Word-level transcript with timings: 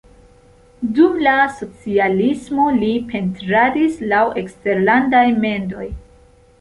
Dum 0.99 1.17
la 1.25 1.33
socialismo 1.57 2.65
li 2.77 2.89
pentradis 3.11 4.01
laŭ 4.15 4.23
eksterlandaj 4.43 5.25
mendoj. 5.45 5.87